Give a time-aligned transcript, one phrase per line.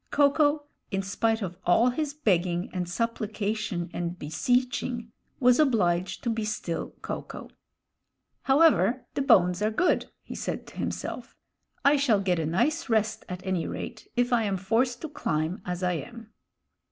[0.09, 6.31] Ko ko, in spite of all his begging and supplication and beseeching, was obliged to
[6.31, 7.51] be still Ko ko.
[8.49, 11.35] "However, the bones are good," he said to himself.
[11.85, 15.61] "I shall get a nice rest, at any rate, if I am forced to climb
[15.67, 16.33] as I am."